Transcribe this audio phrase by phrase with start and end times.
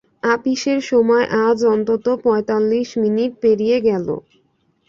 [0.33, 4.07] আপিসের সময় আজ অন্তত পঁয়তাল্লিশ মিনিট পেরিয়ে গেল।